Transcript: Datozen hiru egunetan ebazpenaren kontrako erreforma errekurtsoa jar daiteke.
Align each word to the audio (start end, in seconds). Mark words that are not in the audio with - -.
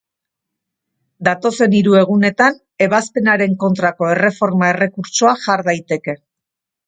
Datozen 1.27 1.75
hiru 1.79 1.93
egunetan 1.99 2.57
ebazpenaren 2.85 3.53
kontrako 3.65 4.09
erreforma 4.15 4.73
errekurtsoa 4.75 5.35
jar 5.45 5.63
daiteke. 5.71 6.17